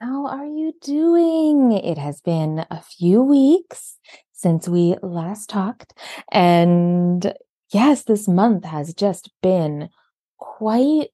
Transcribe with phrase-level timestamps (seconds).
[0.00, 1.72] How are you doing?
[1.72, 3.98] It has been a few weeks
[4.32, 5.92] since we last talked.
[6.30, 7.34] And
[7.72, 9.88] yes, this month has just been
[10.36, 11.08] quite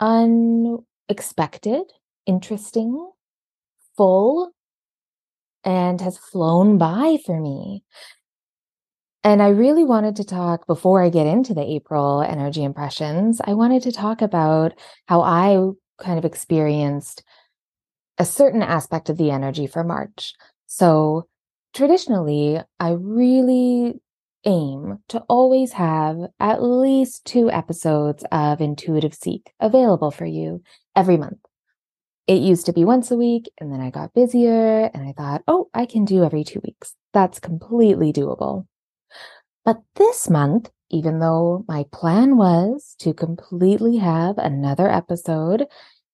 [0.00, 1.82] unexpected,
[2.24, 3.10] interesting,
[3.98, 4.52] full,
[5.62, 7.84] and has flown by for me.
[9.22, 13.42] And I really wanted to talk before I get into the April energy impressions.
[13.44, 14.72] I wanted to talk about
[15.04, 15.58] how I
[16.02, 17.22] kind of experienced
[18.18, 20.34] a certain aspect of the energy for March.
[20.66, 21.28] So
[21.72, 23.94] traditionally, I really
[24.44, 30.62] aim to always have at least two episodes of Intuitive Seek available for you
[30.94, 31.38] every month.
[32.26, 35.42] It used to be once a week, and then I got busier, and I thought,
[35.46, 36.94] oh, I can do every two weeks.
[37.12, 38.66] That's completely doable.
[39.64, 45.66] But this month, even though my plan was to completely have another episode,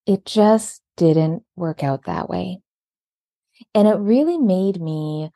[0.05, 2.59] it just didn't work out that way.
[3.73, 5.31] And it really made me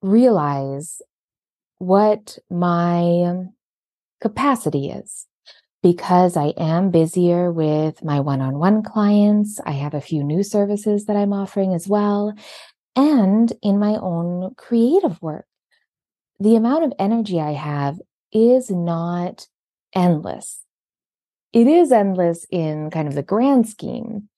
[0.00, 1.02] realize
[1.76, 3.44] what my
[4.22, 5.26] capacity is
[5.82, 9.60] because I am busier with my one on one clients.
[9.66, 12.32] I have a few new services that I'm offering as well.
[12.96, 15.44] And in my own creative work,
[16.40, 18.00] the amount of energy I have
[18.32, 19.46] is not
[19.94, 20.62] endless.
[21.52, 24.28] It is endless in kind of the grand scheme,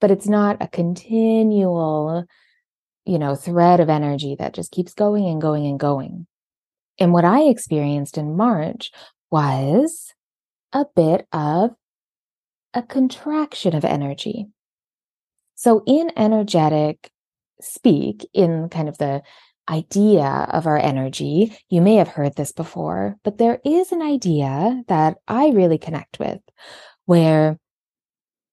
[0.00, 2.24] but it's not a continual,
[3.04, 6.26] you know, thread of energy that just keeps going and going and going.
[6.98, 8.90] And what I experienced in March
[9.30, 10.14] was
[10.72, 11.70] a bit of
[12.74, 14.46] a contraction of energy.
[15.54, 17.10] So, in energetic
[17.60, 19.22] speak, in kind of the
[19.68, 24.82] idea of our energy, you may have heard this before, but there is an idea
[24.88, 26.40] that I really connect with
[27.06, 27.58] where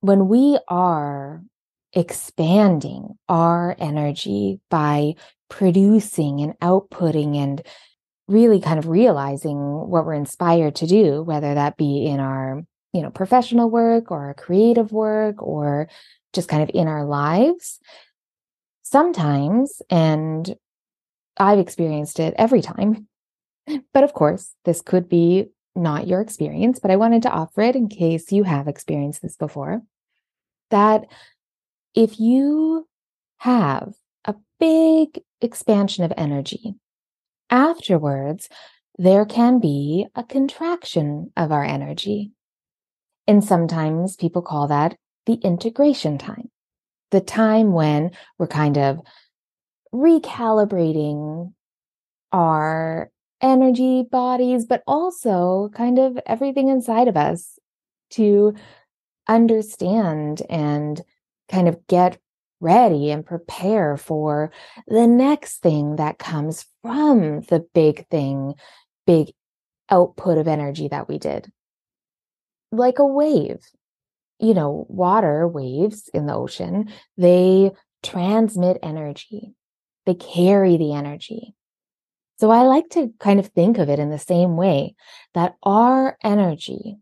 [0.03, 1.41] when we are
[1.94, 5.14] expanding our energy by
[5.50, 7.66] producing and outputting and
[8.28, 13.02] really kind of realizing what we're inspired to do whether that be in our you
[13.02, 15.88] know professional work or our creative work or
[16.34, 17.80] just kind of in our lives
[18.81, 20.56] sometimes and
[21.38, 23.08] i've experienced it every time
[23.94, 27.75] but of course this could be not your experience but i wanted to offer it
[27.75, 29.81] in case you have experienced this before
[30.73, 31.06] that
[31.94, 32.88] if you
[33.38, 33.94] have
[34.25, 36.73] a big expansion of energy,
[37.51, 38.50] afterwards,
[38.97, 42.31] there can be a contraction of our energy.
[43.28, 44.97] And sometimes people call that
[45.28, 46.50] the integration time,
[47.12, 49.00] the time when we're kind of
[49.94, 51.53] recalibrating
[52.31, 57.59] our energy bodies, but also kind of everything inside of us
[58.09, 58.56] to
[59.28, 61.01] understand and
[61.50, 62.17] kind of get
[62.59, 64.51] ready and prepare for
[64.88, 68.53] the next thing that comes from the big thing,
[69.06, 69.33] big
[69.89, 71.51] output of energy that we did.
[72.72, 73.59] Like a wave,
[74.39, 79.53] you know, water waves in the ocean, they transmit energy,
[80.06, 81.53] they carry the energy.
[82.39, 84.95] So I like to kind of think of it in the same way
[85.33, 86.97] that our energy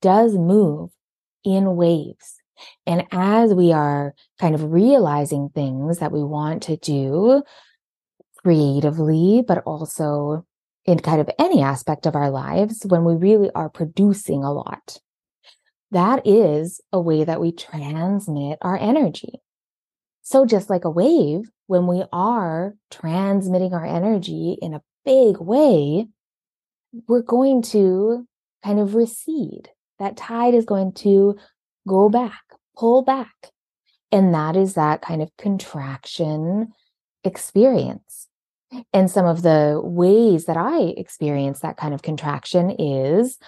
[0.00, 0.90] does move
[1.44, 2.36] in waves.
[2.86, 7.42] And as we are kind of realizing things that we want to do
[8.42, 10.44] creatively, but also
[10.84, 14.98] in kind of any aspect of our lives, when we really are producing a lot,
[15.90, 19.40] that is a way that we transmit our energy.
[20.22, 26.06] So, just like a wave, when we are transmitting our energy in a big way,
[27.08, 28.26] we're going to
[28.64, 29.70] kind of recede
[30.00, 31.36] that tide is going to
[31.86, 32.42] go back,
[32.76, 33.50] pull back.
[34.10, 36.72] And that is that kind of contraction
[37.22, 38.26] experience.
[38.92, 43.38] And some of the ways that I experience that kind of contraction is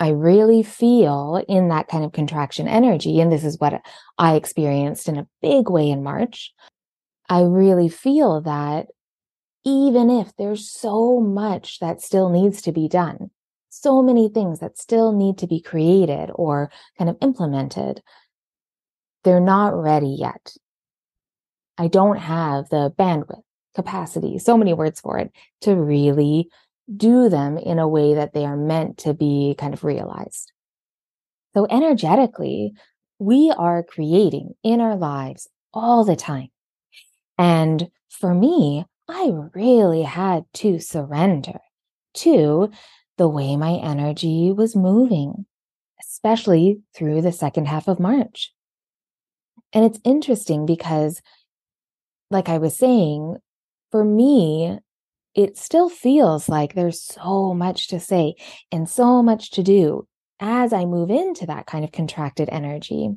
[0.00, 3.20] I really feel in that kind of contraction energy.
[3.20, 3.80] And this is what
[4.16, 6.52] I experienced in a big way in March.
[7.28, 8.86] I really feel that
[9.64, 13.30] even if there's so much that still needs to be done,
[13.68, 18.02] so many things that still need to be created or kind of implemented.
[19.24, 20.54] They're not ready yet.
[21.76, 23.42] I don't have the bandwidth,
[23.74, 25.32] capacity, so many words for it
[25.62, 26.48] to really
[26.94, 30.52] do them in a way that they are meant to be kind of realized.
[31.54, 32.72] So energetically,
[33.18, 36.48] we are creating in our lives all the time.
[37.36, 41.60] And for me, I really had to surrender
[42.14, 42.70] to
[43.18, 45.46] the way my energy was moving,
[46.00, 48.52] especially through the second half of March.
[49.72, 51.20] And it's interesting because,
[52.30, 53.36] like I was saying,
[53.90, 54.78] for me,
[55.34, 58.34] it still feels like there's so much to say
[58.72, 60.06] and so much to do
[60.40, 63.10] as I move into that kind of contracted energy.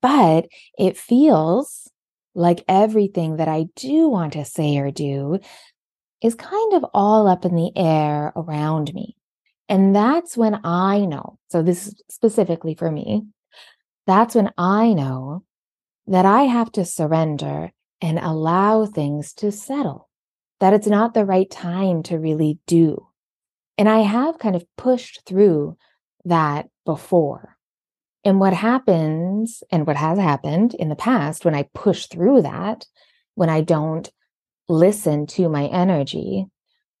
[0.00, 0.46] But
[0.78, 1.90] it feels
[2.34, 5.38] like everything that I do want to say or do
[6.22, 9.16] is kind of all up in the air around me.
[9.72, 11.38] And that's when I know.
[11.48, 13.22] So, this is specifically for me.
[14.06, 15.44] That's when I know
[16.06, 17.72] that I have to surrender
[18.02, 20.10] and allow things to settle,
[20.60, 23.06] that it's not the right time to really do.
[23.78, 25.78] And I have kind of pushed through
[26.26, 27.56] that before.
[28.24, 32.84] And what happens and what has happened in the past when I push through that,
[33.36, 34.06] when I don't
[34.68, 36.44] listen to my energy,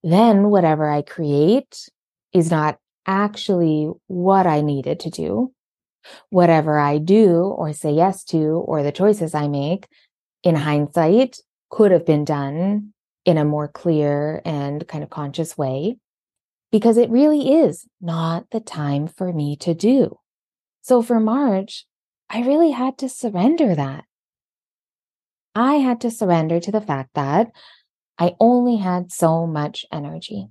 [0.02, 1.90] then whatever I create
[2.32, 5.52] is not actually what I needed to do.
[6.30, 9.86] Whatever I do or say yes to, or the choices I make
[10.42, 11.38] in hindsight
[11.70, 12.92] could have been done
[13.24, 15.96] in a more clear and kind of conscious way
[16.72, 20.18] because it really is not the time for me to do.
[20.80, 21.86] So for March,
[22.28, 24.04] I really had to surrender that.
[25.54, 27.52] I had to surrender to the fact that
[28.18, 30.48] I only had so much energy.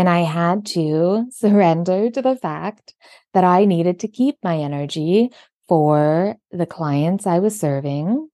[0.00, 2.94] And I had to surrender to the fact
[3.34, 5.28] that I needed to keep my energy
[5.68, 8.30] for the clients I was serving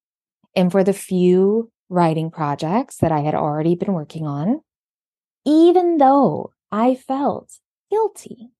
[0.54, 4.60] and for the few writing projects that I had already been working on,
[5.44, 7.58] even though I felt
[7.90, 8.50] guilty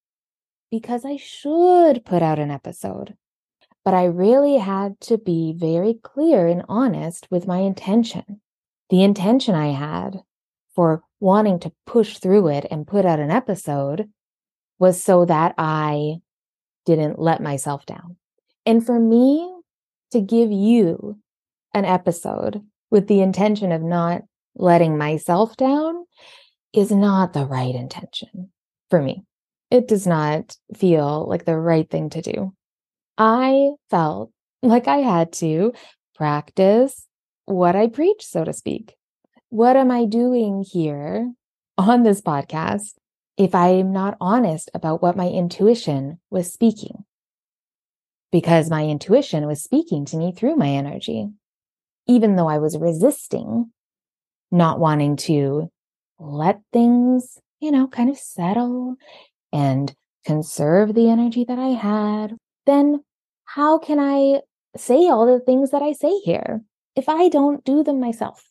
[0.72, 3.14] because I should put out an episode.
[3.84, 8.40] But I really had to be very clear and honest with my intention.
[8.90, 10.22] The intention I had
[10.74, 14.08] for wanting to push through it and put out an episode
[14.78, 16.16] was so that I
[16.84, 18.16] didn't let myself down.
[18.64, 19.52] And for me
[20.12, 21.18] to give you
[21.74, 24.22] an episode with the intention of not
[24.54, 26.04] letting myself down
[26.72, 28.50] is not the right intention
[28.90, 29.24] for me.
[29.70, 32.52] It does not feel like the right thing to do.
[33.18, 34.30] I felt
[34.62, 35.72] like I had to
[36.14, 37.06] practice
[37.46, 38.95] what I preach, so to speak.
[39.50, 41.32] What am I doing here
[41.78, 42.94] on this podcast
[43.36, 47.04] if I am not honest about what my intuition was speaking?
[48.32, 51.28] Because my intuition was speaking to me through my energy,
[52.08, 53.70] even though I was resisting
[54.50, 55.70] not wanting to
[56.18, 58.96] let things, you know, kind of settle
[59.52, 59.94] and
[60.24, 63.00] conserve the energy that I had, then
[63.44, 64.40] how can I
[64.76, 66.62] say all the things that I say here
[66.96, 68.42] if I don't do them myself?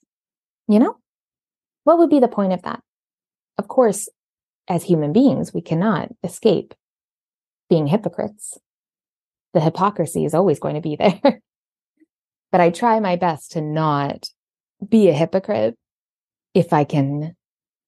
[0.68, 0.98] You know,
[1.84, 2.82] what would be the point of that?
[3.58, 4.10] Of course,
[4.68, 6.74] as human beings, we cannot escape
[7.70, 8.58] being hypocrites.
[9.54, 11.42] The hypocrisy is always going to be there.
[12.52, 14.30] but I try my best to not
[14.88, 15.78] be a hypocrite
[16.54, 17.36] if I can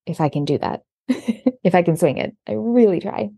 [0.05, 2.35] if I can do that, if I can swing it.
[2.47, 3.29] I really try.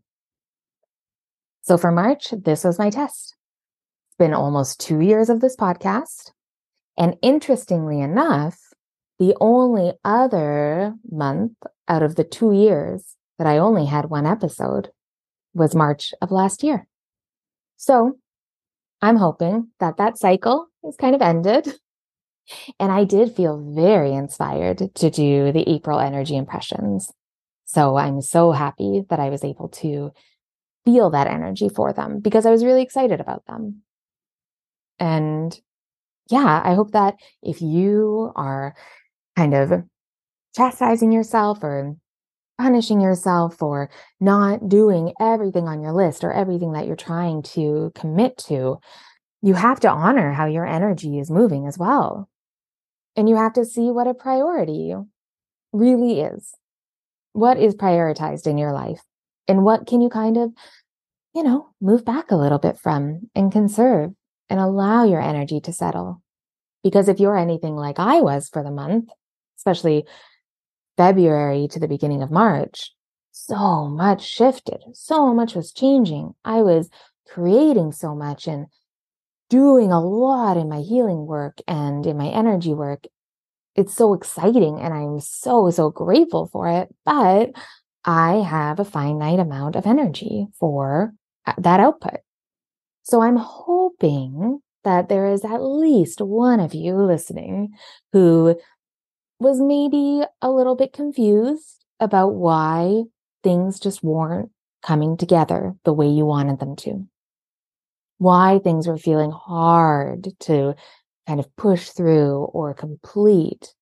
[1.62, 3.36] So for March, this was my test.
[4.08, 6.32] It's been almost two years of this podcast.
[6.98, 8.58] And interestingly enough,
[9.20, 11.54] the only other month
[11.88, 14.90] out of the two years that I only had one episode
[15.54, 16.88] was March of last year.
[17.78, 18.18] So
[19.02, 21.74] I'm hoping that that cycle is kind of ended
[22.80, 27.12] and I did feel very inspired to do the April energy impressions.
[27.66, 30.12] So I'm so happy that I was able to
[30.86, 33.82] feel that energy for them because I was really excited about them.
[34.98, 35.58] And
[36.30, 38.76] yeah, I hope that if you are
[39.40, 39.84] kind of
[40.54, 41.96] chastising yourself or
[42.58, 47.90] punishing yourself for not doing everything on your list or everything that you're trying to
[47.96, 48.78] commit to,
[49.42, 52.28] you have to honor how your energy is moving as well.
[53.16, 54.94] And you have to see what a priority
[55.72, 56.54] really is.
[57.32, 59.02] What is prioritized in your life?
[59.48, 60.52] And what can you kind of,
[61.34, 64.12] you know, move back a little bit from and conserve
[64.50, 66.22] and allow your energy to settle?
[66.84, 69.10] Because if you're anything like I was for the month,
[69.60, 70.06] especially
[70.98, 72.94] February to the beginning of March,
[73.32, 76.34] so much shifted, so much was changing.
[76.44, 76.90] I was
[77.28, 78.68] creating so much and
[79.50, 83.06] doing a lot in my healing work and in my energy work.
[83.76, 86.94] It's so exciting and I'm so, so grateful for it.
[87.06, 87.52] But
[88.06, 91.14] I have a finite amount of energy for
[91.46, 92.20] uh, that output.
[93.04, 97.74] So I'm hoping that there is at least one of you listening
[98.14, 98.56] who
[99.40, 103.04] was maybe a little bit confused about why
[103.44, 107.06] things just weren't coming together the way you wanted them to.
[108.18, 110.76] Why things were feeling hard to
[111.26, 113.74] kind of push through or complete.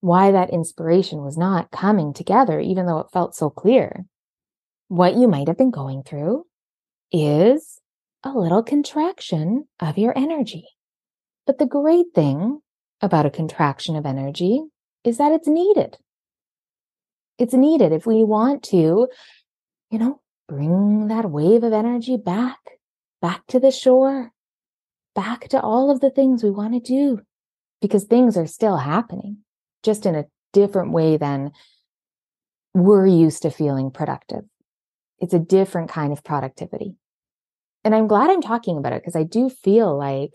[0.00, 4.06] Why that inspiration was not coming together, even though it felt so clear.
[4.88, 6.46] What you might have been going through
[7.12, 7.80] is
[8.24, 10.64] a little contraction of your energy.
[11.46, 12.60] But the great thing
[13.00, 14.62] about a contraction of energy
[15.04, 15.98] is that it's needed.
[17.38, 19.08] It's needed if we want to,
[19.90, 22.58] you know, bring that wave of energy back,
[23.22, 24.32] back to the shore,
[25.14, 27.20] back to all of the things we want to do
[27.80, 29.38] because things are still happening
[29.82, 31.52] just in a different way than
[32.74, 34.44] we're used to feeling productive.
[35.18, 36.94] It's a different kind of productivity.
[37.84, 40.32] And I'm glad I'm talking about it because I do feel like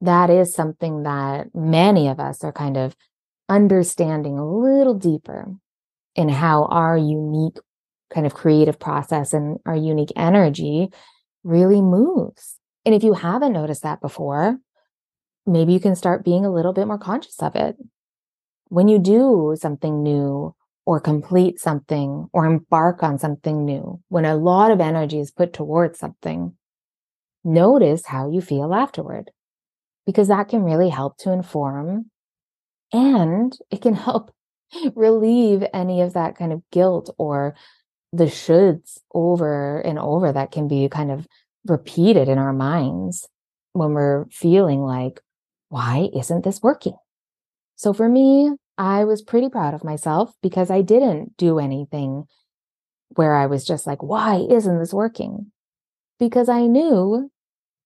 [0.00, 2.94] that is something that many of us are kind of
[3.48, 5.54] understanding a little deeper
[6.14, 7.58] in how our unique
[8.12, 10.90] kind of creative process and our unique energy
[11.44, 12.58] really moves.
[12.84, 14.58] And if you haven't noticed that before,
[15.46, 17.76] maybe you can start being a little bit more conscious of it.
[18.68, 24.36] When you do something new or complete something or embark on something new, when a
[24.36, 26.54] lot of energy is put towards something,
[27.44, 29.30] notice how you feel afterward
[30.06, 32.10] because that can really help to inform
[32.92, 34.32] and it can help
[34.94, 37.54] relieve any of that kind of guilt or
[38.12, 41.26] the shoulds over and over that can be kind of
[41.66, 43.28] repeated in our minds
[43.72, 45.20] when we're feeling like,
[45.68, 46.96] why isn't this working?
[47.74, 52.24] So for me, I was pretty proud of myself because I didn't do anything
[53.10, 55.52] where I was just like, why isn't this working?
[56.18, 57.30] Because I knew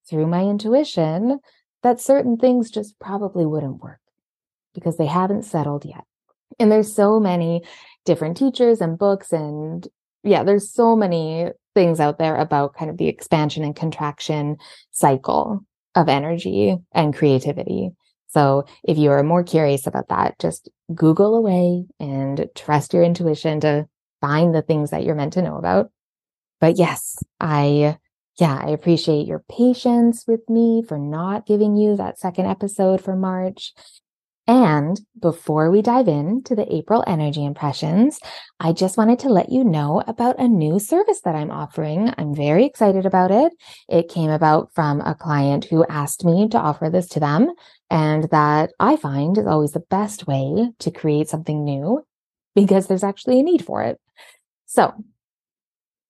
[0.09, 1.41] through my intuition
[1.83, 4.01] that certain things just probably wouldn't work
[4.75, 6.05] because they haven't settled yet.
[6.59, 7.63] And there's so many
[8.05, 9.87] different teachers and books and
[10.23, 14.57] yeah, there's so many things out there about kind of the expansion and contraction
[14.91, 17.91] cycle of energy and creativity.
[18.29, 23.61] So if you are more curious about that, just Google away and trust your intuition
[23.61, 23.89] to
[24.21, 25.91] find the things that you're meant to know about.
[26.61, 27.99] But yes, I
[28.41, 33.15] yeah, I appreciate your patience with me for not giving you that second episode for
[33.15, 33.75] March.
[34.47, 38.19] And before we dive into the April energy impressions,
[38.59, 42.13] I just wanted to let you know about a new service that I'm offering.
[42.17, 43.53] I'm very excited about it.
[43.89, 47.53] It came about from a client who asked me to offer this to them,
[47.91, 52.05] and that I find is always the best way to create something new
[52.55, 54.01] because there's actually a need for it.
[54.67, 54.95] So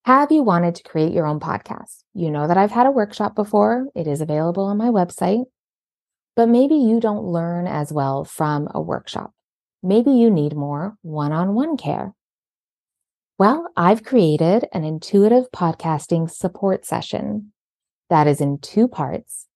[0.04, 2.04] have you wanted to create your own podcast?
[2.14, 3.86] You know that I've had a workshop before.
[3.94, 5.44] It is available on my website.
[6.36, 9.32] But maybe you don't learn as well from a workshop.
[9.82, 12.14] Maybe you need more one on one care.
[13.38, 17.52] Well, I've created an intuitive podcasting support session
[18.08, 19.46] that is in two parts.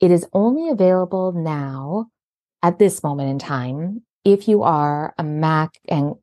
[0.00, 2.06] It is only available now
[2.62, 6.14] at this moment in time if you are a Mac and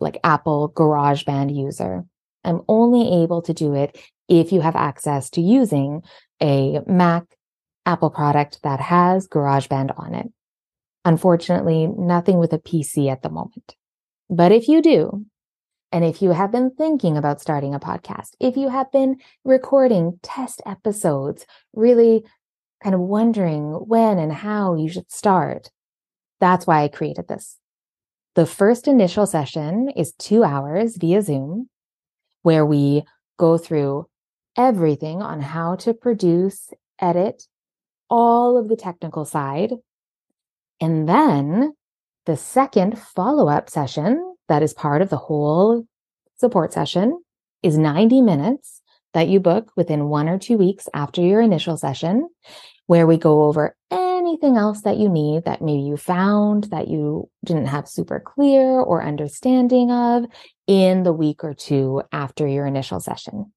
[0.00, 2.04] like Apple GarageBand user.
[2.44, 6.02] I'm only able to do it if you have access to using
[6.40, 7.24] a Mac
[7.86, 10.26] Apple product that has GarageBand on it.
[11.04, 13.74] Unfortunately, nothing with a PC at the moment.
[14.30, 15.26] But if you do,
[15.90, 20.18] and if you have been thinking about starting a podcast, if you have been recording
[20.22, 21.44] test episodes,
[21.74, 22.24] really
[22.82, 25.70] kind of wondering when and how you should start,
[26.40, 27.58] that's why I created this.
[28.34, 31.68] The first initial session is two hours via Zoom
[32.42, 33.04] where we
[33.38, 34.06] go through
[34.56, 37.44] everything on how to produce, edit,
[38.10, 39.72] all of the technical side.
[40.80, 41.72] And then
[42.26, 45.86] the second follow up session that is part of the whole
[46.36, 47.22] support session
[47.62, 48.82] is 90 minutes
[49.14, 52.28] that you book within one or two weeks after your initial session,
[52.86, 53.76] where we go over
[54.32, 58.62] anything else that you need that maybe you found that you didn't have super clear
[58.80, 60.24] or understanding of
[60.66, 63.52] in the week or two after your initial session.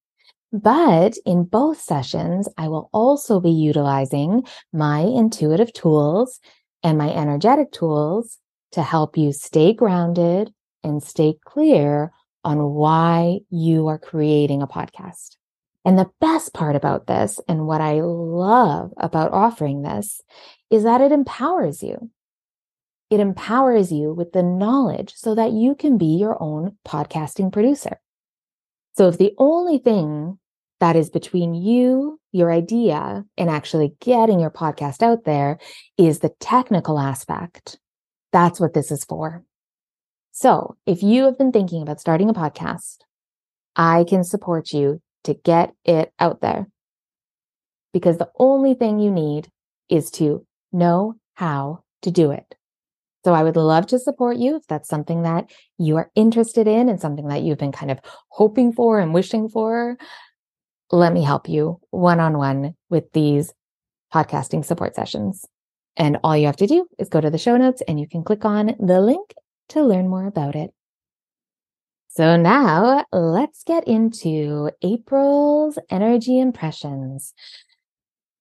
[0.52, 6.40] But in both sessions, I will also be utilizing my intuitive tools
[6.84, 8.38] and my energetic tools
[8.74, 10.54] to help you stay grounded
[10.84, 12.12] and stay clear
[12.44, 15.38] on why you are creating a podcast.
[15.86, 20.20] And the best part about this, and what I love about offering this,
[20.76, 22.12] is that it empowers you.
[23.10, 28.00] It empowers you with the knowledge so that you can be your own podcasting producer.
[28.98, 30.38] So if the only thing
[30.80, 35.60] that is between you, your idea, and actually getting your podcast out there
[35.98, 37.80] is the technical aspect,
[38.34, 39.44] that's what this is for.
[40.32, 42.98] So if you have been thinking about starting a podcast,
[43.78, 46.68] I can support you to get it out there.
[47.94, 49.48] Because the only thing you need
[49.90, 52.56] is to know how to do it.
[53.24, 56.90] So I would love to support you if that's something that you are interested in
[56.90, 59.98] and something that you've been kind of hoping for and wishing for.
[60.92, 63.52] Let me help you one on one with these
[64.14, 65.44] podcasting support sessions.
[65.98, 68.24] And all you have to do is go to the show notes and you can
[68.24, 69.34] click on the link
[69.70, 70.72] to learn more about it.
[72.10, 77.34] So now let's get into April's energy impressions.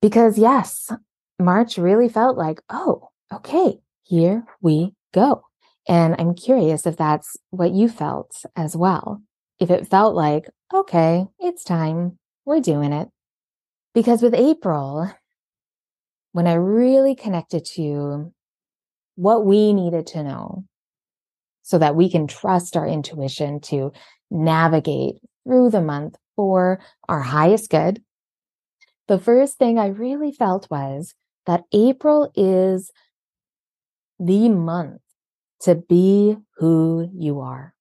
[0.03, 0.93] Because yes,
[1.39, 5.43] March really felt like, oh, okay, here we go.
[5.89, 9.23] And I'm curious if that's what you felt as well.
[9.61, 13.09] If it felt like, okay, it's time, we're doing it.
[13.95, 15.11] Because with April,
[16.33, 18.33] when I really connected to
[19.17, 20.65] what we needed to know
[21.63, 23.93] so that we can trust our intuition to
[24.31, 28.03] navigate through the month for our highest good,
[29.07, 31.15] the first thing I really felt was
[31.47, 32.91] that April is
[34.19, 35.01] the month
[35.61, 37.75] to be who you are,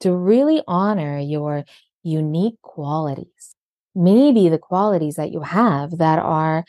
[0.00, 1.64] to really honor your
[2.02, 3.54] unique qualities.
[3.94, 6.64] Maybe the qualities that you have that are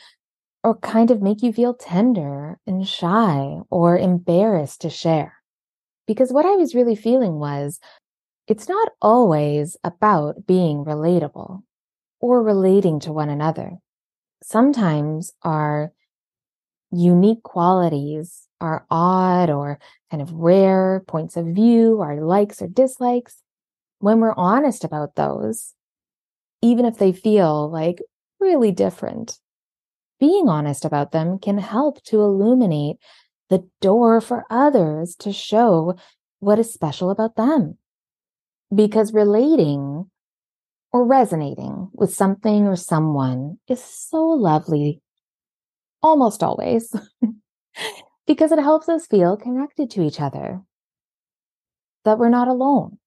[0.63, 5.35] or kind of make you feel tender and shy or embarrassed to share.
[6.05, 7.79] Because what I was really feeling was
[8.47, 11.61] it's not always about being relatable
[12.19, 13.77] or relating to one another.
[14.43, 15.93] Sometimes our
[16.91, 19.79] unique qualities, our odd or
[20.11, 23.41] kind of rare points of view, our likes or dislikes,
[23.99, 25.73] when we're honest about those,
[26.61, 28.01] even if they feel like
[28.39, 29.39] really different,
[30.19, 32.97] being honest about them can help to illuminate
[33.49, 35.95] the door for others to show
[36.39, 37.77] what is special about them.
[38.73, 40.09] Because relating
[40.91, 45.01] or resonating with something or someone is so lovely
[46.01, 46.93] almost always
[48.27, 50.61] because it helps us feel connected to each other,
[52.05, 52.97] that we're not alone,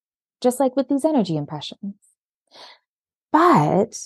[0.40, 1.94] just like with these energy impressions.
[3.32, 3.96] But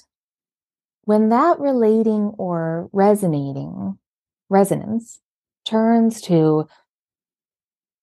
[1.02, 3.98] when that relating or resonating
[4.48, 5.20] resonance
[5.64, 6.66] turns to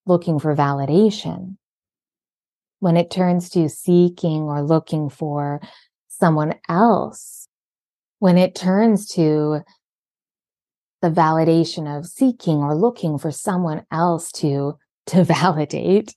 [0.06, 1.58] looking for validation,
[2.80, 5.62] when it turns to seeking or looking for
[6.10, 7.48] someone else,
[8.20, 9.62] when it turns to
[11.04, 16.16] the validation of seeking or looking for someone else to to validate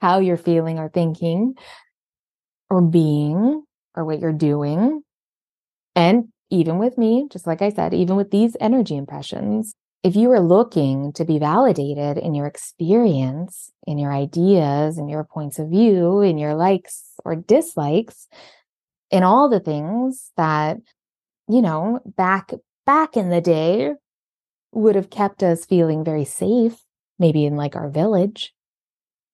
[0.00, 1.54] how you're feeling or thinking
[2.68, 3.62] or being
[3.94, 5.02] or what you're doing.
[5.94, 10.32] And even with me, just like I said, even with these energy impressions, if you
[10.32, 15.70] are looking to be validated in your experience, in your ideas, in your points of
[15.70, 18.26] view, in your likes or dislikes,
[19.12, 20.78] in all the things that,
[21.48, 22.50] you know, back
[22.84, 23.94] back in the day
[24.74, 26.84] would have kept us feeling very safe,
[27.18, 28.52] maybe in like our village,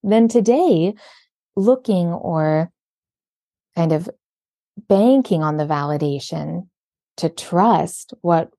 [0.03, 0.93] then today,
[1.55, 2.71] looking or
[3.75, 4.09] kind of
[4.87, 6.67] banking on the validation
[7.17, 8.49] to trust what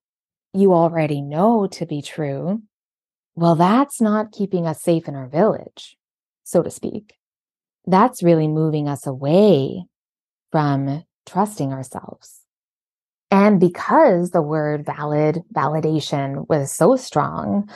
[0.53, 2.63] you already know to be true,
[3.35, 5.97] well, that's not keeping us safe in our village,
[6.45, 7.15] so to speak.
[7.87, 9.87] That's really moving us away
[10.51, 12.42] from trusting ourselves.
[13.33, 17.69] And because the word valid, validation was so strong,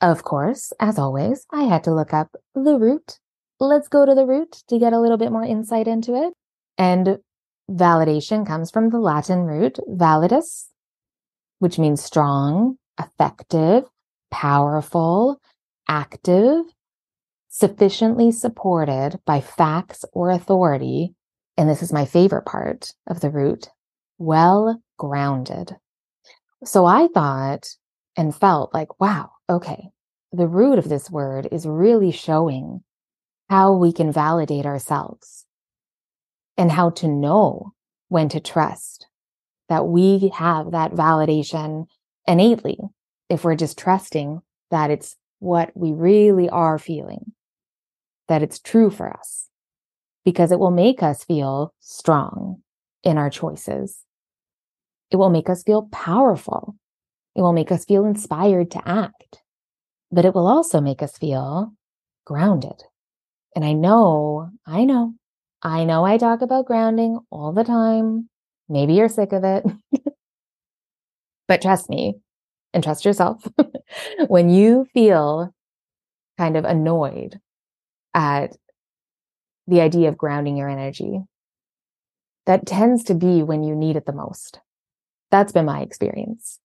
[0.00, 3.18] of course, as always, I had to look up the root.
[3.60, 6.32] Let's go to the root to get a little bit more insight into it.
[6.78, 7.18] And
[7.70, 10.66] Validation comes from the Latin root validus,
[11.58, 13.84] which means strong, effective,
[14.30, 15.40] powerful,
[15.88, 16.64] active,
[17.48, 21.14] sufficiently supported by facts or authority.
[21.56, 23.68] And this is my favorite part of the root
[24.22, 25.76] well grounded.
[26.64, 27.68] So I thought
[28.16, 29.88] and felt like, wow, okay,
[30.32, 32.82] the root of this word is really showing
[33.50, 35.44] how we can validate ourselves
[36.56, 37.72] and how to know
[38.08, 39.06] when to trust
[39.68, 41.86] that we have that validation
[42.26, 42.78] innately
[43.28, 47.32] if we're just trusting that it's what we really are feeling,
[48.28, 49.48] that it's true for us,
[50.24, 52.62] because it will make us feel strong
[53.02, 54.04] in our choices.
[55.12, 56.74] It will make us feel powerful.
[57.36, 59.42] It will make us feel inspired to act,
[60.10, 61.74] but it will also make us feel
[62.24, 62.82] grounded.
[63.54, 65.14] And I know, I know,
[65.62, 68.30] I know I talk about grounding all the time.
[68.70, 69.64] Maybe you're sick of it.
[71.46, 72.14] but trust me
[72.72, 73.46] and trust yourself.
[74.28, 75.52] when you feel
[76.38, 77.38] kind of annoyed
[78.14, 78.56] at
[79.66, 81.20] the idea of grounding your energy,
[82.46, 84.61] that tends to be when you need it the most.
[85.32, 86.60] That's been my experience.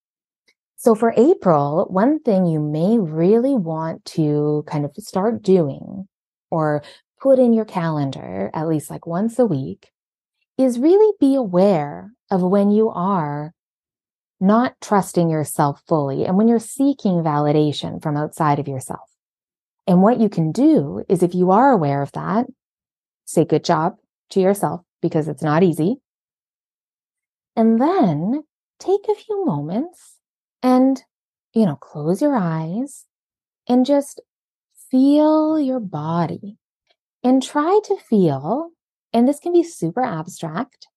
[0.76, 6.08] So for April, one thing you may really want to kind of start doing
[6.52, 6.84] or
[7.20, 9.90] put in your calendar at least like once a week
[10.58, 13.54] is really be aware of when you are
[14.40, 19.10] not trusting yourself fully and when you're seeking validation from outside of yourself.
[19.88, 22.46] And what you can do is if you are aware of that,
[23.26, 23.96] say good job
[24.32, 25.96] to yourself because it's not easy.
[27.56, 28.44] And then
[28.80, 30.18] take a few moments
[30.62, 31.04] and,
[31.54, 33.06] you know, close your eyes
[33.68, 34.22] and just
[34.90, 36.58] feel your body
[37.24, 38.72] and try to feel,
[39.14, 40.88] and this can be super abstract,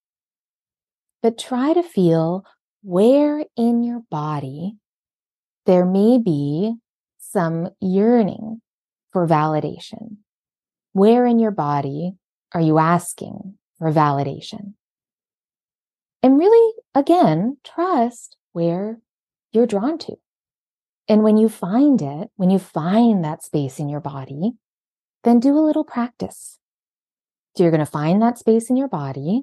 [1.23, 2.45] but try to feel
[2.83, 4.77] where in your body
[5.67, 6.75] there may be
[7.19, 8.61] some yearning
[9.13, 10.17] for validation.
[10.93, 12.15] Where in your body
[12.55, 14.75] are you asking for validation?
[16.23, 18.99] And really, again, trust where
[19.53, 20.17] you're drawn to.
[21.09, 24.53] And when you find it, when you find that space in your body,
[25.25, 26.59] then do a little practice.
[27.57, 29.43] So you're going to find that space in your body.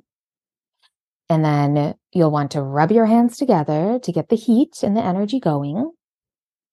[1.29, 5.03] And then you'll want to rub your hands together to get the heat and the
[5.03, 5.91] energy going.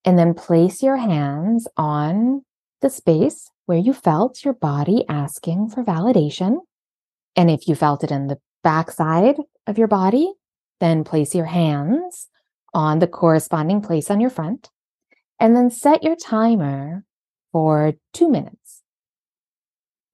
[0.05, 2.43] And then place your hands on
[2.81, 6.59] the space where you felt your body asking for validation.
[7.35, 9.37] And if you felt it in the backside
[9.69, 10.33] of your body,
[10.81, 12.29] then place your hands
[12.75, 14.71] on the corresponding place on your front.
[15.39, 17.05] And then set your timer
[17.53, 18.83] for two minutes.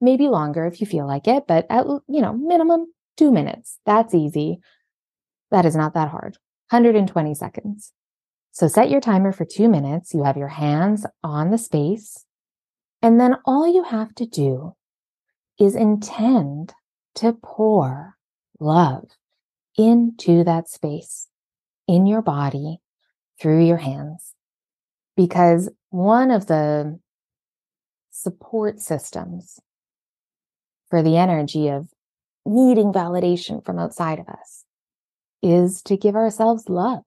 [0.00, 2.86] Maybe longer if you feel like it, but at, you know, minimum
[3.16, 3.78] two minutes.
[3.86, 4.60] That's easy.
[5.50, 6.36] That is not that hard.
[6.70, 7.92] 120 seconds.
[8.52, 10.14] So set your timer for two minutes.
[10.14, 12.24] You have your hands on the space.
[13.02, 14.74] And then all you have to do
[15.58, 16.74] is intend
[17.16, 18.16] to pour
[18.61, 19.09] love
[19.77, 21.29] into that space
[21.88, 22.81] in your body
[23.40, 24.35] through your hands.
[25.16, 27.01] Because one of the
[28.11, 29.59] support systems
[30.88, 31.88] for the energy of
[32.44, 34.64] needing validation from outside of us
[35.42, 37.03] is to give ourselves love.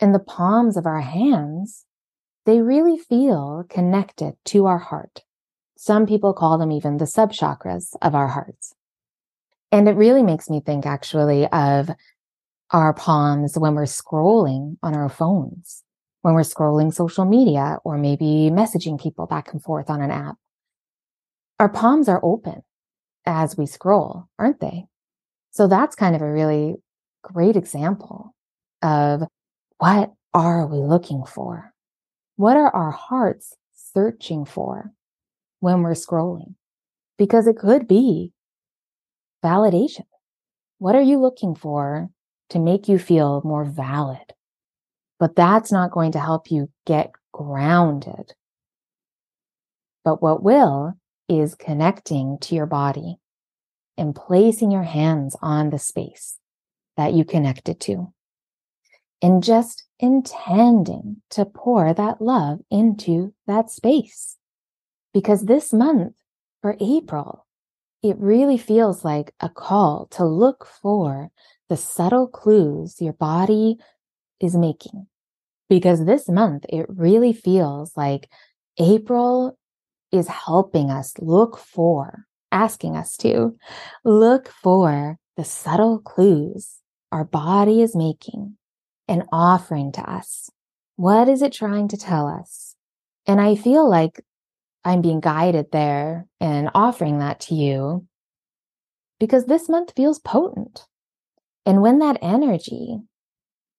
[0.00, 1.84] And the palms of our hands,
[2.44, 5.20] they really feel connected to our heart.
[5.76, 8.74] Some people call them even the sub chakras of our hearts.
[9.72, 11.90] And it really makes me think actually of
[12.70, 15.82] our palms when we're scrolling on our phones,
[16.20, 20.36] when we're scrolling social media or maybe messaging people back and forth on an app.
[21.58, 22.62] Our palms are open
[23.24, 24.84] as we scroll, aren't they?
[25.50, 26.76] So that's kind of a really
[27.22, 28.34] great example
[28.82, 29.22] of
[29.78, 31.72] what are we looking for?
[32.36, 34.92] What are our hearts searching for
[35.60, 36.54] when we're scrolling?
[37.16, 38.32] Because it could be
[39.44, 40.06] validation.
[40.78, 42.10] What are you looking for
[42.50, 44.34] to make you feel more valid?
[45.18, 48.34] But that's not going to help you get grounded.
[50.04, 50.94] But what will
[51.28, 53.18] is connecting to your body
[53.96, 56.38] and placing your hands on the space
[56.96, 58.12] that you connected to.
[59.20, 64.36] And just intending to pour that love into that space.
[65.14, 66.14] Because this month
[66.60, 67.46] for April,
[68.02, 71.30] it really feels like a call to look for
[71.68, 73.76] the subtle clues your body
[74.40, 75.06] is making.
[75.68, 78.28] Because this month, it really feels like
[78.78, 79.56] April
[80.10, 83.56] is helping us look for, asking us to
[84.04, 88.56] look for the subtle clues our body is making
[89.06, 90.50] and offering to us.
[90.96, 92.74] What is it trying to tell us?
[93.26, 94.20] And I feel like
[94.84, 98.06] I'm being guided there and offering that to you
[99.20, 100.86] because this month feels potent.
[101.64, 102.98] And when that energy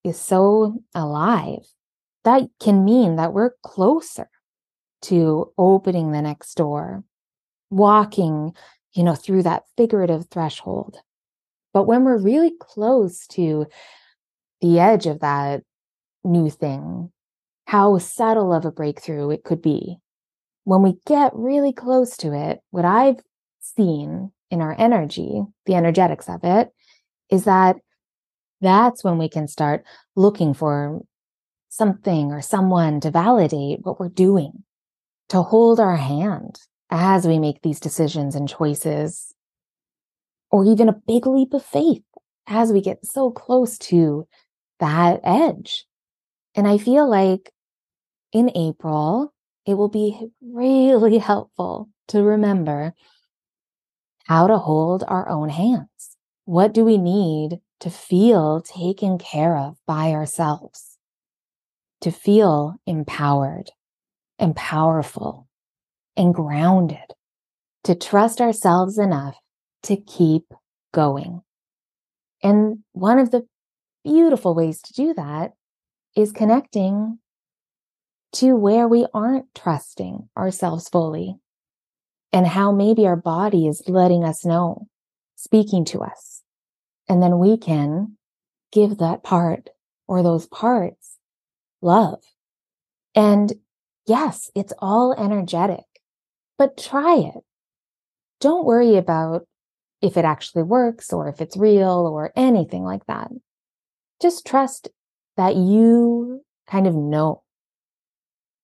[0.03, 1.65] is so alive,
[2.23, 4.29] that can mean that we're closer
[5.03, 7.03] to opening the next door,
[7.69, 8.53] walking,
[8.93, 10.99] you know, through that figurative threshold.
[11.73, 13.65] But when we're really close to
[14.61, 15.63] the edge of that
[16.23, 17.11] new thing,
[17.65, 19.97] how subtle of a breakthrough it could be.
[20.65, 23.19] When we get really close to it, what I've
[23.59, 26.69] seen in our energy, the energetics of it,
[27.29, 27.77] is that
[28.61, 29.83] that's when we can start
[30.15, 31.01] looking for
[31.69, 34.63] something or someone to validate what we're doing,
[35.29, 39.33] to hold our hand as we make these decisions and choices,
[40.51, 42.03] or even a big leap of faith
[42.47, 44.27] as we get so close to
[44.79, 45.85] that edge.
[46.55, 47.51] And I feel like
[48.31, 49.33] in April,
[49.65, 52.93] it will be really helpful to remember
[54.25, 56.17] how to hold our own hands.
[56.45, 60.97] What do we need to feel taken care of by ourselves?
[62.01, 63.71] To feel empowered
[64.37, 65.47] and powerful
[66.17, 67.13] and grounded,
[67.85, 69.37] to trust ourselves enough
[69.83, 70.53] to keep
[70.93, 71.41] going.
[72.41, 73.47] And one of the
[74.03, 75.53] beautiful ways to do that
[76.15, 77.19] is connecting
[78.33, 81.37] to where we aren't trusting ourselves fully
[82.31, 84.87] and how maybe our body is letting us know,
[85.35, 86.41] speaking to us.
[87.07, 88.17] And then we can
[88.71, 89.69] give that part
[90.07, 91.17] or those parts
[91.81, 92.23] love.
[93.13, 93.53] And
[94.07, 95.85] yes, it's all energetic,
[96.57, 97.43] but try it.
[98.39, 99.47] Don't worry about
[100.01, 103.29] if it actually works or if it's real or anything like that.
[104.21, 104.89] Just trust
[105.37, 107.42] that you kind of know.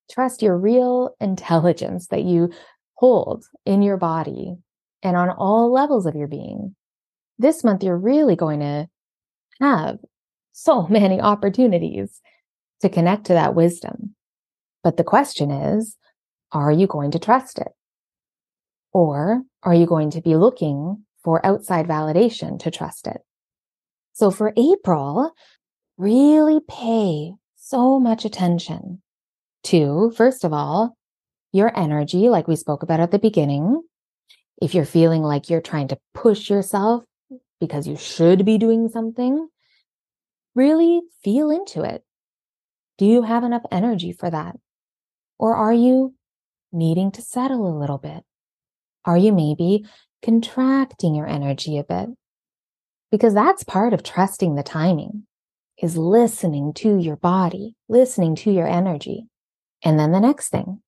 [0.09, 2.51] Trust your real intelligence that you
[2.95, 4.55] hold in your body
[5.03, 6.75] and on all levels of your being.
[7.37, 8.87] This month, you're really going to
[9.61, 9.99] have
[10.51, 12.21] so many opportunities
[12.81, 14.15] to connect to that wisdom.
[14.83, 15.97] But the question is,
[16.51, 17.69] are you going to trust it?
[18.91, 23.21] Or are you going to be looking for outside validation to trust it?
[24.13, 25.31] So for April,
[25.97, 29.01] really pay so much attention
[29.69, 30.95] to, first of all,
[31.51, 33.81] your energy, like we spoke about at the beginning.
[34.61, 37.03] If you're feeling like you're trying to push yourself
[37.61, 39.47] because you should be doing something,
[40.55, 42.03] really feel into it.
[42.97, 44.57] Do you have enough energy for that?
[45.37, 46.15] Or are you
[46.73, 48.23] needing to settle a little bit?
[49.05, 49.85] Are you maybe
[50.21, 52.09] contracting your energy a bit?
[53.11, 55.23] Because that's part of trusting the timing
[55.81, 59.28] is listening to your body, listening to your energy.
[59.83, 60.81] And then the next thing,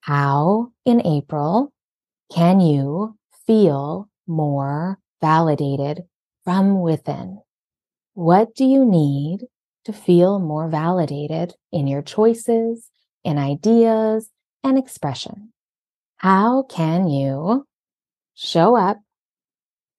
[0.00, 1.72] how in April
[2.34, 6.02] can you feel more validated
[6.44, 7.40] from within?
[8.14, 9.46] What do you need
[9.84, 12.90] to feel more validated in your choices
[13.24, 14.30] in ideas
[14.64, 15.52] and expression?
[16.16, 17.64] How can you
[18.34, 18.98] show up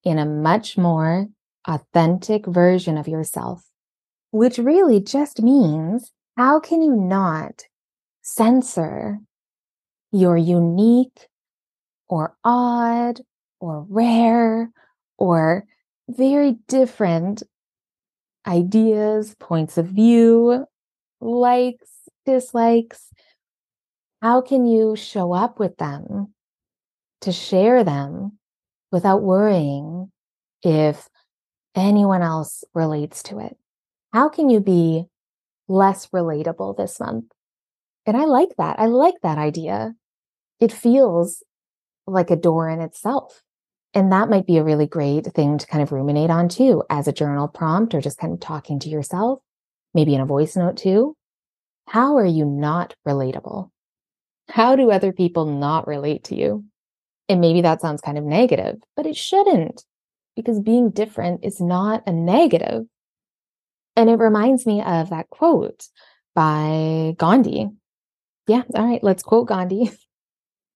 [0.04, 1.28] in a much more
[1.68, 3.64] authentic version of yourself?
[4.32, 7.64] Which really just means how can you not
[8.36, 9.20] censor
[10.12, 11.28] your unique
[12.08, 13.22] or odd
[13.60, 14.72] or rare
[15.18, 15.66] or
[16.08, 17.44] very different
[18.48, 20.66] ideas, points of view,
[21.22, 21.90] likes,
[22.26, 23.10] dislikes.
[24.22, 26.34] How can you show up with them
[27.22, 28.38] to share them
[28.92, 30.12] without worrying
[30.64, 31.08] if
[31.76, 33.58] anyone else relates to it?
[34.12, 35.06] How can you be
[35.68, 37.26] less relatable this month?
[38.06, 38.80] And I like that.
[38.80, 39.94] I like that idea
[40.60, 41.44] it feels
[42.06, 43.42] like a door in itself.
[43.94, 47.08] And that might be a really great thing to kind of ruminate on too as
[47.08, 49.40] a journal prompt or just kind of talking to yourself,
[49.94, 51.16] maybe in a voice note too.
[51.88, 53.72] How are you not relatable?
[54.50, 56.66] How do other people not relate to you?
[57.28, 59.84] And maybe that sounds kind of negative, but it shouldn't
[60.36, 62.86] because being different is not a negative.
[63.96, 65.88] And it reminds me of that quote
[66.36, 67.70] by Gandhi.
[68.50, 69.92] Yeah, all right, let's quote Gandhi.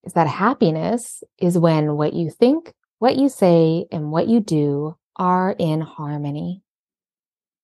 [0.04, 4.96] is that happiness is when what you think, what you say, and what you do
[5.16, 6.62] are in harmony.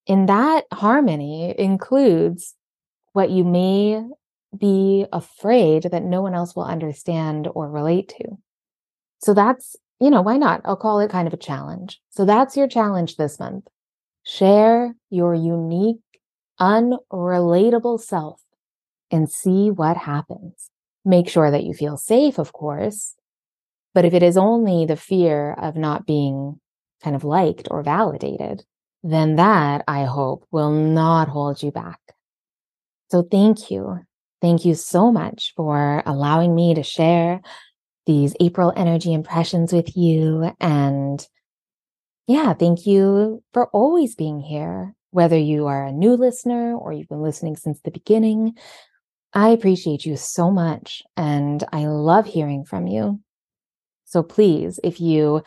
[0.08, 2.56] And that harmony includes
[3.14, 4.02] what you may
[4.58, 8.30] be afraid that no one else will understand or relate to.
[9.22, 10.62] So that's, you know, why not?
[10.66, 12.02] I'll call it kind of a challenge.
[12.10, 13.66] So that's your challenge this month.
[14.24, 16.02] Share your unique,
[16.60, 18.42] unrelatable self
[19.12, 20.70] and see what happens.
[21.06, 23.16] Make sure that you feel safe, of course.
[23.94, 26.60] But if it is only the fear of not being
[27.04, 28.64] kind of liked or validated,
[29.04, 32.00] then that I hope will not hold you back.
[33.10, 34.00] So thank you.
[34.42, 37.42] Thank you so much for allowing me to share
[38.06, 40.52] these April energy impressions with you.
[40.60, 41.26] And
[42.28, 47.10] yeah, thank you for always being here, whether you are a new listener or you've
[47.10, 48.56] been listening since the beginning.
[49.34, 53.20] I appreciate you so much and I love hearing from you.
[54.06, 55.44] So please, if you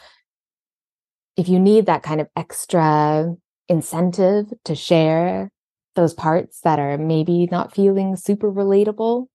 [1.36, 3.34] if you need that kind of extra
[3.68, 5.50] incentive to share
[5.94, 9.26] those parts that are maybe not feeling super relatable,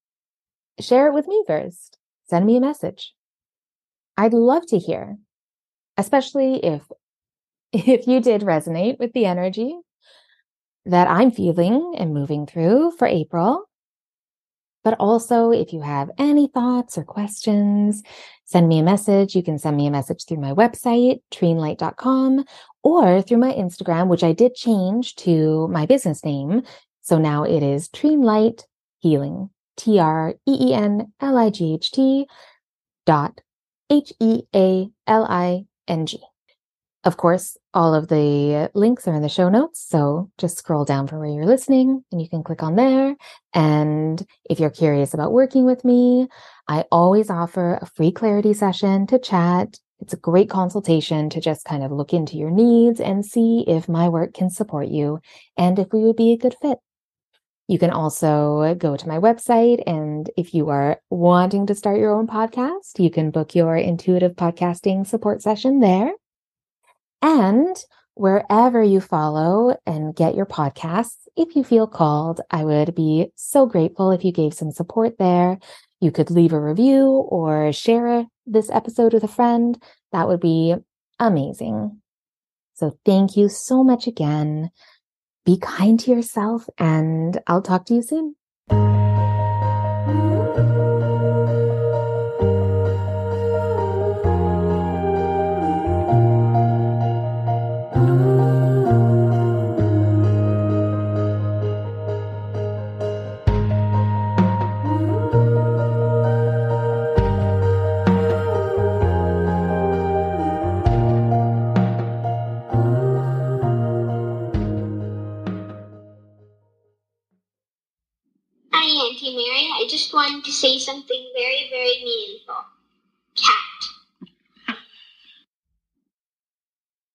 [0.80, 1.98] share it with me first.
[2.30, 3.14] Send me a message.
[4.16, 5.18] I'd love to hear,
[5.98, 6.84] especially if
[7.74, 9.78] if you did resonate with the energy
[10.86, 13.66] that I'm feeling and moving through for April.
[14.84, 18.04] But also, if you have any thoughts or questions,
[18.46, 19.36] send me a message.
[19.36, 22.46] You can send me a message through my website, treenlight.com,
[22.84, 26.64] or through my Instagram, which I did change to my business name.
[27.02, 28.64] So now it is Treenlight
[29.00, 32.28] Healing, T R E E N L I G H T
[33.06, 33.42] dot
[33.90, 36.20] H E A L I N G.
[37.04, 39.86] Of course, all of the links are in the show notes.
[39.88, 43.16] So just scroll down from where you're listening and you can click on there.
[43.54, 46.28] And if you're curious about working with me,
[46.68, 49.78] I always offer a free clarity session to chat.
[50.00, 53.88] It's a great consultation to just kind of look into your needs and see if
[53.88, 55.20] my work can support you
[55.56, 56.80] and if we would be a good fit.
[57.68, 59.84] You can also go to my website.
[59.86, 64.34] And if you are wanting to start your own podcast, you can book your intuitive
[64.34, 66.12] podcasting support session there.
[67.22, 67.76] And
[68.14, 73.66] wherever you follow and get your podcasts, if you feel called, I would be so
[73.66, 75.60] grateful if you gave some support there.
[76.00, 79.82] You could leave a review or share this episode with a friend.
[80.12, 80.76] That would be
[81.20, 82.02] amazing.
[82.74, 84.72] So thank you so much again.
[85.46, 88.37] Be kind to yourself and I'll talk to you soon.